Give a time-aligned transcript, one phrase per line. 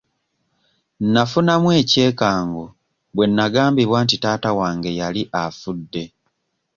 [1.13, 2.65] Nafunamu ekyekango
[3.15, 6.03] bwe nagambibwa nti taata wange yali afudde.